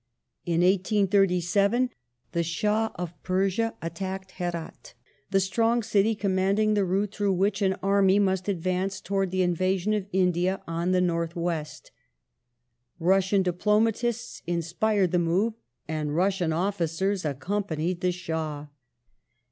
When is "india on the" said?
10.11-11.01